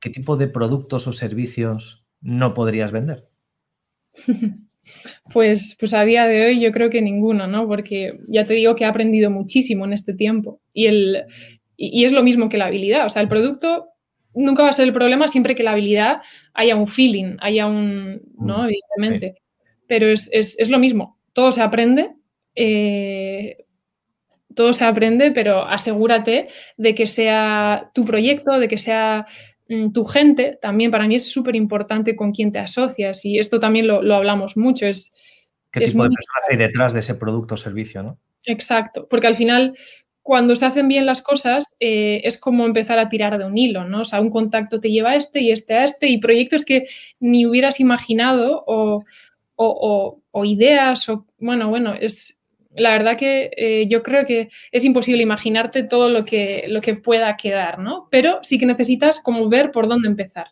[0.00, 3.28] ¿qué tipo de productos o servicios no podrías vender?
[5.32, 7.68] Pues, pues a día de hoy yo creo que ninguno, ¿no?
[7.68, 10.60] Porque ya te digo que he aprendido muchísimo en este tiempo.
[10.72, 11.24] Y, el,
[11.76, 13.06] y, es lo mismo que la habilidad.
[13.06, 13.88] O sea, el producto
[14.34, 16.22] nunca va a ser el problema siempre que la habilidad
[16.54, 18.64] haya un feeling, haya un, ¿no?
[18.64, 19.39] Mm, Evidentemente.
[19.90, 21.18] Pero es, lo mismo.
[21.32, 22.12] Todo se aprende.
[22.54, 23.66] Eh,
[24.54, 29.26] todo se aprende, pero asegúrate de que sea tu proyecto, de que sea
[29.68, 30.56] mm, tu gente.
[30.62, 34.56] También para mí es súper importante con quién te asocias y esto también lo, hablamos
[34.56, 34.86] mucho.
[34.86, 35.12] Es,
[35.72, 38.04] ¿Qué tipo de personas hay detrás de ese producto o servicio?
[38.04, 38.16] ¿no?
[38.44, 39.76] Exacto, porque al final
[40.22, 43.88] cuando se hacen bien las cosas eh, es como empezar a tirar de un hilo,
[43.88, 44.02] ¿no?
[44.02, 46.86] O sea, un contacto te lleva a este y este a este y proyectos que
[47.18, 49.04] ni hubieras imaginado o,
[49.62, 52.40] o ideas o, bueno, bueno, es,
[52.74, 56.94] la verdad que eh, yo creo que es imposible imaginarte todo lo que, lo que
[56.94, 58.08] pueda quedar, ¿no?
[58.10, 60.48] Pero sí que necesitas como ver por dónde empezar.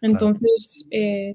[0.00, 1.34] Entonces, eh,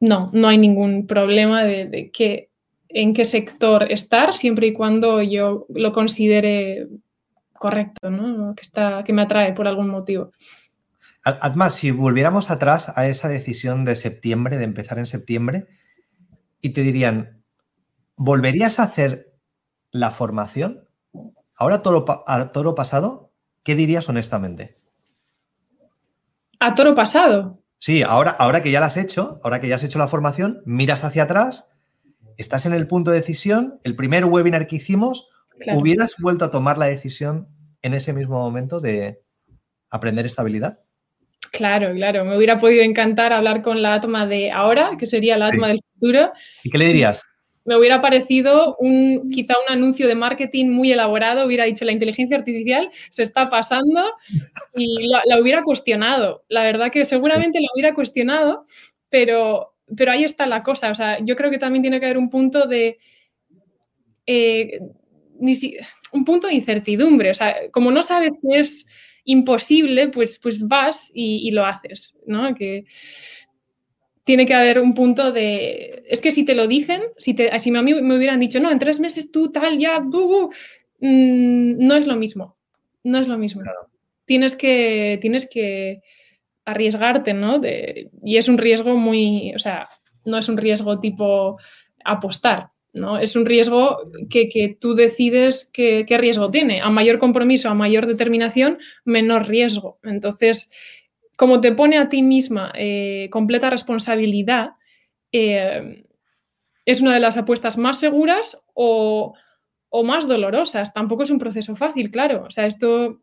[0.00, 2.50] no, no hay ningún problema de, que,
[2.88, 6.88] en qué sector estar, siempre y cuando yo lo considere
[7.52, 8.54] correcto, ¿no?
[8.56, 10.32] Que, está, que me atrae por algún motivo.
[11.24, 15.68] Además, si volviéramos atrás a esa decisión de septiembre, de empezar en septiembre,
[16.62, 17.44] y te dirían,
[18.16, 19.34] ¿volverías a hacer
[19.90, 20.88] la formación?
[21.54, 24.80] Ahora todo a toro pasado, ¿qué dirías honestamente?
[26.60, 27.62] ¿A toro pasado?
[27.78, 30.62] Sí, ahora, ahora que ya la has hecho, ahora que ya has hecho la formación,
[30.64, 31.74] miras hacia atrás,
[32.36, 35.28] estás en el punto de decisión, el primer webinar que hicimos,
[35.74, 37.48] ¿hubieras vuelto a tomar la decisión
[37.82, 39.24] en ese mismo momento de
[39.90, 40.81] aprender estabilidad?
[41.52, 42.24] Claro, claro.
[42.24, 45.82] Me hubiera podido encantar hablar con la Atma de ahora, que sería la Atma del
[45.94, 46.32] futuro.
[46.64, 47.22] ¿Y qué le dirías?
[47.64, 52.36] me hubiera parecido un, quizá un anuncio de marketing muy elaborado, hubiera dicho la inteligencia
[52.36, 54.02] artificial se está pasando
[54.74, 56.44] y la, hubiera cuestionado.
[56.48, 58.64] La verdad que seguramente la hubiera cuestionado,
[59.08, 60.90] pero, pero ahí está la cosa.
[60.90, 62.98] O sea, yo creo que también tiene que haber un punto de...
[64.26, 64.80] Eh,
[66.12, 67.30] un punto de incertidumbre.
[67.30, 68.86] O sea, como no sabes que es
[69.24, 72.54] imposible, pues, pues vas y, y lo haces, ¿no?
[72.54, 72.84] Que,
[74.24, 76.04] tiene que haber un punto de...
[76.08, 78.70] Es que si te lo dicen, si, te, si a mí me hubieran dicho, no,
[78.70, 80.10] en tres meses tú tal, ya, mm,
[81.00, 82.56] no es lo mismo.
[83.02, 83.62] No es lo mismo.
[84.24, 86.02] Tienes, que, tienes que
[86.64, 87.60] arriesgarte, ¿no?
[88.22, 89.88] y es un riesgo muy, o sea,
[90.24, 91.58] no es un riesgo tipo
[92.04, 93.18] apostar, ¿no?
[93.18, 96.80] Es un riesgo que, tú decides qué riesgo tiene.
[96.80, 99.98] A mayor compromiso, a mayor determinación, menor riesgo.
[100.02, 100.70] Entonces,
[101.36, 104.72] como te pone a ti misma eh, completa responsabilidad,
[105.32, 106.04] eh,
[106.84, 109.34] es una de las apuestas más seguras o,
[110.04, 110.92] más dolorosas.
[110.92, 112.44] Tampoco es un proceso fácil, claro.
[112.46, 113.20] O sea, esto,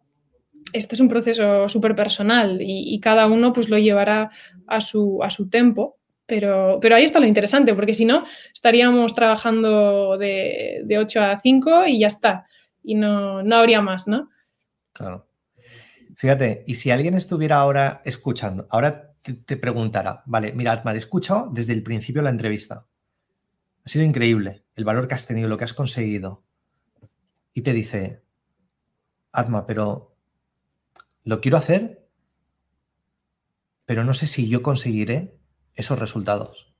[0.73, 4.32] es un proceso súper personal y, cada uno pues lo llevará
[4.67, 5.98] a su, a su tempo.
[6.29, 11.39] Pero, pero ahí está lo interesante, porque si no, estaríamos trabajando de, de 8 a
[11.39, 12.45] 5 y ya está.
[12.83, 14.29] Y no, no habría más, ¿no?
[14.93, 15.27] Claro.
[16.15, 21.49] Fíjate, y si alguien estuviera ahora escuchando, ahora te, preguntara, vale, mira, Atma, he escuchado
[21.51, 22.85] desde el principio la entrevista.
[23.85, 26.43] Ha sido increíble el valor que has tenido, lo que has conseguido.
[27.53, 28.21] Y te dice,
[29.31, 30.15] Atma, pero
[31.23, 32.05] lo quiero hacer,
[33.85, 35.37] pero no sé si yo conseguiré
[35.75, 36.73] esos resultados.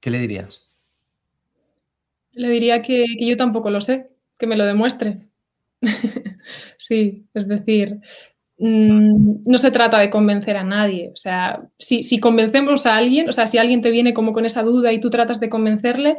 [0.00, 0.70] ¿Qué le dirías?
[2.32, 5.28] Le diría que yo tampoco lo sé, que me lo demuestre.
[6.78, 8.00] sí, es decir,
[8.58, 11.10] mm, no se trata de convencer a nadie.
[11.12, 14.62] O sea, si, convencemos a alguien, o sea, si alguien te viene como con esa
[14.62, 16.16] duda y tú tratas de convencerle,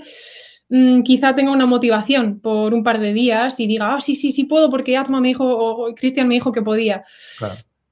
[0.70, 4.32] mm, quizá tenga una motivación por un par de días y diga, ah, sí, sí,
[4.32, 7.04] sí puedo porque Atma me dijo o Cristian me dijo que podía.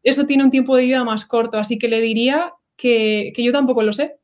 [0.04, 3.52] Eso tiene un tiempo de vida más corto, así que le diría que, que yo
[3.52, 4.18] tampoco lo sé.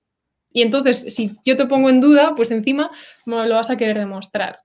[0.52, 2.90] Y entonces, si yo te pongo en duda, pues encima
[3.26, 4.60] me lo vas a querer demostrar.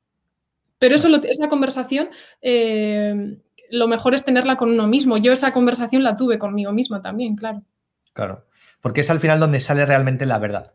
[0.79, 3.37] Pero eso, esa conversación, eh,
[3.71, 5.19] lo mejor es tenerla con uno mismo.
[5.19, 7.65] Yo esa conversación la tuve conmigo misma también, claro.
[8.13, 8.47] Claro,
[8.81, 10.75] porque es al final donde sale realmente la verdad.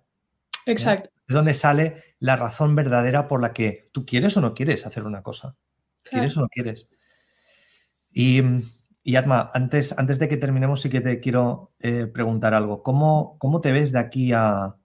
[0.66, 1.10] Exacto.
[1.28, 5.04] Es donde sale la razón verdadera por la que tú quieres o no quieres hacer
[5.04, 5.56] una cosa.
[6.04, 6.88] ¿Quieres o no quieres?
[8.12, 8.42] Y,
[9.08, 12.82] y Atma, antes, antes de que terminemos, sí que te quiero eh, preguntar algo.
[12.82, 14.76] ¿Cómo, ¿Cómo, te ves de aquí a,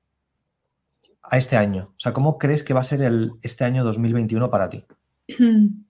[1.22, 1.94] a este año?
[1.96, 4.84] O sea, ¿cómo crees que va a ser el, este año 2021 para ti?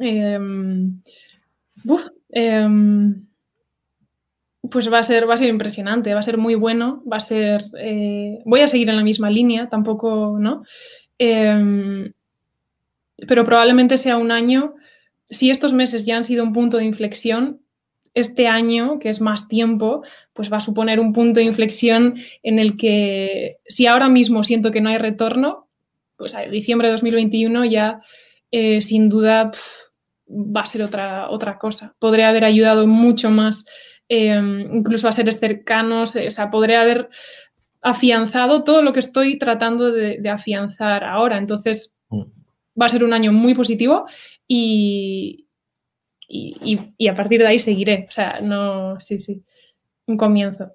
[0.00, 1.00] Em,
[2.28, 3.26] em,
[4.70, 7.20] pues va a, ser, va a ser impresionante, va a ser muy bueno, va a
[7.20, 7.64] ser...
[7.80, 10.62] Eh, voy a seguir en la misma línea, tampoco, ¿no?
[11.18, 12.12] Em,
[13.26, 14.76] pero probablemente sea un año,
[15.30, 17.60] si estos meses ya han sido un punto de inflexión,
[18.14, 22.58] este año, que es más tiempo, pues va a suponer un punto de inflexión en
[22.58, 25.68] el que si ahora mismo siento que no hay retorno,
[26.16, 28.00] pues a diciembre de 2021 ya
[28.50, 29.52] eh, sin duda
[30.28, 31.94] va a ser otra, otra cosa.
[31.98, 33.64] Podré haber ayudado mucho más,
[34.08, 37.08] em, incluso a seres cercanos, o sea, podré haber
[37.80, 41.38] afianzado todo lo que estoy tratando de, afianzar ahora.
[41.38, 42.22] Entonces, mm.
[42.80, 44.06] va a ser un año muy positivo
[44.48, 45.46] y,
[46.26, 48.06] y, a partir de ahí seguiré.
[48.08, 49.44] O sea, no, sí, sí,
[50.06, 50.72] un comienzo.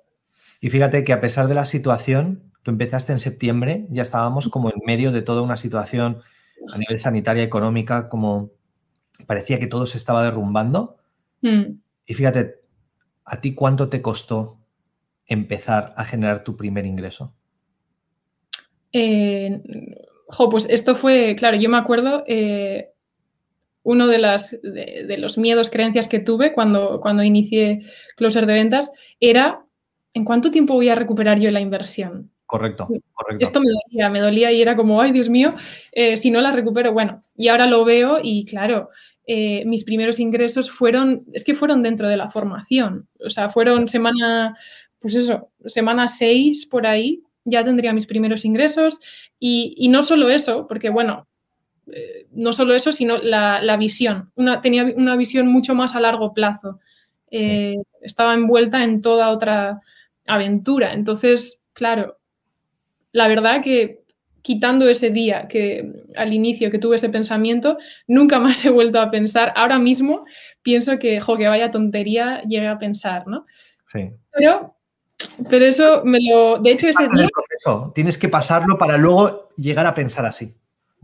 [0.62, 4.70] Y fíjate que a pesar de la situación, tú empezaste en septiembre, ya estábamos como
[4.70, 6.22] en medio de toda una situación
[6.74, 8.52] a nivel sanitaria, económica, como
[9.26, 10.98] parecía que todo se estaba derrumbando.
[11.42, 11.80] Mm.
[12.06, 12.62] Y fíjate,
[13.26, 14.60] ¿a ti cuánto te costó
[15.26, 17.34] empezar a generar tu primer ingreso?
[18.94, 19.62] Eh,
[20.52, 22.93] pues esto fue, claro, yo me acuerdo, eh,
[23.84, 28.92] uno de, las, de, los miedos, creencias que tuve cuando, cuando inicié Closer de ventas
[29.20, 29.66] era,
[30.14, 32.32] ¿en cuánto tiempo voy a recuperar yo la inversión?
[32.46, 33.44] Correcto, correcto.
[33.44, 35.54] Esto me dolía, me dolía y era como, ay, Dios mío,
[35.92, 38.90] eh, si no la recupero, bueno, y ahora lo veo y claro,
[39.26, 43.88] eh, mis primeros ingresos fueron, es que fueron dentro de la formación, o sea, fueron
[43.88, 44.56] semana,
[45.00, 49.00] pues eso, semana 6 por ahí, ya tendría mis primeros ingresos.
[49.40, 51.28] Y, no solo eso, porque bueno,
[51.92, 56.34] eh, no solo eso, sino la, visión, una, tenía una visión mucho más a largo
[56.34, 56.80] plazo,
[58.02, 59.82] estaba envuelta en toda otra
[60.28, 62.18] aventura, entonces, claro,
[63.12, 64.04] la verdad que
[64.44, 69.10] quitando ese día que al inicio que tuve ese pensamiento, nunca más he vuelto a
[69.10, 69.52] pensar.
[69.56, 70.26] Ahora mismo
[70.62, 73.46] pienso que, jo, que vaya tontería llegué a pensar, ¿no?
[73.86, 74.12] Sí.
[74.32, 74.76] Pero,
[75.50, 76.60] pero eso me lo...
[76.60, 77.28] De hecho, ese día...
[77.34, 77.92] Proceso.
[77.96, 80.54] Tienes que pasarlo para luego llegar a pensar así.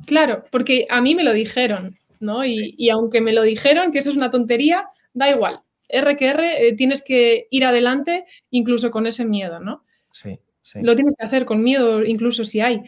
[0.05, 2.45] Claro, porque a mí me lo dijeron, ¿no?
[2.45, 5.61] Y, aunque me lo dijeron que eso es una tontería, da igual.
[5.87, 9.83] R que R, eh, tienes que ir adelante incluso con ese miedo, ¿no?
[10.11, 10.39] Sí.
[10.75, 12.83] Lo tienes que hacer con miedo, incluso si hay.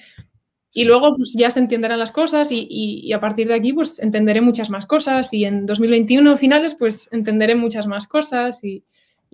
[0.74, 4.42] Y luego pues, ya se entenderán las cosas y, a partir de aquí pues entenderé
[4.42, 8.84] muchas más cosas y en 2021 finales pues entenderé muchas más cosas y,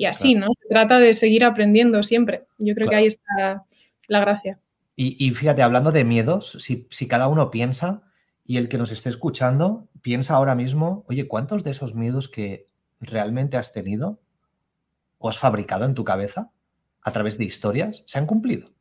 [0.06, 0.48] así, ¿no?
[0.62, 2.46] Se trata de seguir aprendiendo siempre.
[2.58, 3.64] Yo creo que ahí está
[4.08, 4.60] la gracia.
[5.00, 8.02] Y, fíjate, hablando de miedos, si, si cada uno piensa
[8.44, 12.68] y el que nos esté escuchando piensa ahora mismo, oye, ¿cuántos de esos miedos que
[13.00, 14.20] realmente has tenido
[15.20, 16.50] o has fabricado en tu cabeza
[17.04, 18.72] a través de historias se han cumplido?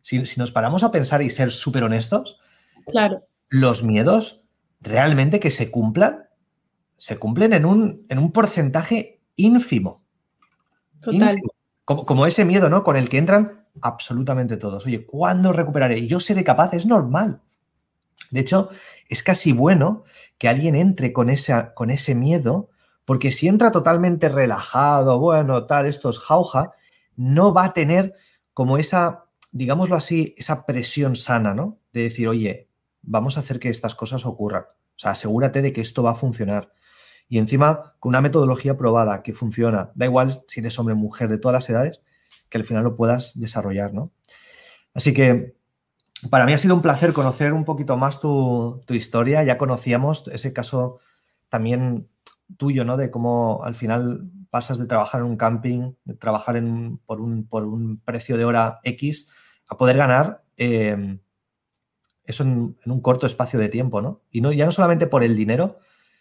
[0.00, 2.40] Si, nos paramos a pensar y ser súper honestos,
[2.86, 3.24] claro.
[3.48, 4.42] los miedos
[4.80, 6.24] realmente que se cumplan,
[6.96, 10.02] se cumplen en un, en un porcentaje ínfimo.
[11.00, 11.38] Total.
[11.84, 12.82] Como, ese miedo, ¿no?
[12.82, 14.86] Con el que entran absolutamente todos.
[14.86, 16.06] Oye, ¿cuándo recuperaré?
[16.06, 17.40] Yo seré capaz, es normal.
[18.30, 18.70] De hecho,
[19.08, 20.04] es casi bueno
[20.38, 21.30] que alguien entre con,
[21.74, 22.70] con ese miedo,
[23.04, 26.72] porque si entra totalmente relajado, bueno, tal, esto es jauja,
[27.16, 28.14] no va a tener
[28.54, 31.78] como esa, digámoslo así, esa presión sana, ¿no?
[31.92, 32.68] De decir, oye,
[33.02, 34.62] vamos a hacer que estas cosas ocurran.
[34.62, 36.72] O sea, asegúrate de que esto va a funcionar.
[37.28, 41.28] Y encima, con una metodología probada que funciona, da igual si eres hombre o mujer
[41.28, 42.02] de todas las edades,
[42.52, 44.12] que al final lo puedas desarrollar, ¿no?
[44.92, 45.56] Así que
[46.28, 49.42] para mí ha sido un placer conocer un poquito más tu, historia.
[49.42, 51.00] Ya conocíamos ese caso
[51.48, 52.10] también
[52.58, 52.98] tuyo, ¿no?
[52.98, 58.02] De cómo al final pasas de trabajar en un camping, de trabajar en, por, un,
[58.04, 59.30] precio de hora X,
[59.70, 61.18] a poder ganar eh,
[62.24, 64.20] eso en, un corto espacio de tiempo, ¿no?
[64.30, 65.78] Y no, ya no solamente por el dinero,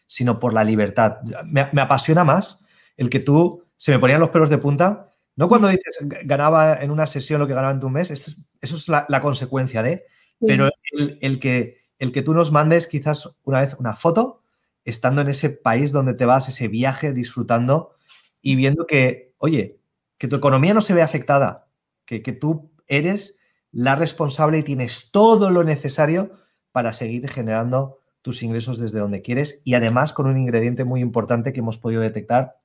[0.07, 1.17] sino por la libertad.
[1.45, 2.63] Me, apasiona más
[2.95, 6.91] el que tú se me ponían los pelos de punta, no cuando dices ganaba en
[6.91, 10.05] una sesión lo que ganaba en tu mes, eso es la, consecuencia de,
[10.39, 14.41] pero el, que, el que tú nos mandes quizás una vez una foto
[14.85, 17.95] estando en ese país donde te vas, ese viaje, disfrutando
[18.41, 19.79] y viendo que, oye,
[20.17, 21.67] que tu economía no se ve afectada,
[22.05, 23.39] que, tú eres
[23.71, 26.31] la responsable y tienes todo lo necesario
[26.71, 31.53] para seguir generando tus ingresos desde donde quieres y además con un ingrediente muy importante
[31.53, 32.60] que hemos podido detectar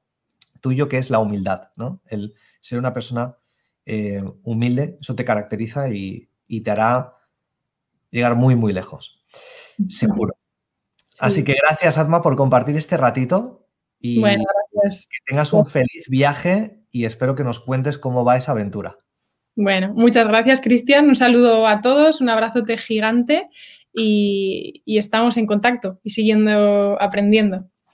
[0.66, 2.02] tuyo, que es la humildad, ¿no?
[2.08, 3.36] El ser una persona
[3.84, 6.28] eh, humilde, eso te caracteriza y,
[6.64, 7.12] te hará
[8.10, 9.24] llegar muy, muy lejos,
[9.88, 10.34] seguro.
[11.20, 13.68] Así que gracias, Adma, por compartir este ratito
[14.00, 18.50] y bueno, que tengas un feliz viaje y espero que nos cuentes cómo va esa
[18.50, 18.98] aventura.
[19.54, 21.06] Bueno, muchas gracias, Cristian.
[21.06, 23.48] Un saludo a todos, un abrazote gigante
[23.92, 27.70] y, y estamos en contacto y siguiendo aprendiendo.